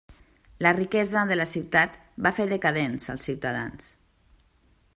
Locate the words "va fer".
2.27-2.47